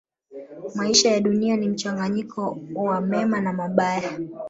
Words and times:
Maisha 0.75 1.11
ya 1.11 1.19
Dunia 1.19 1.57
ni 1.57 1.69
mchanganyiko 1.69 2.57
wa 2.73 3.01
mema 3.01 3.41
na 3.41 3.53
mabaya. 3.53 4.19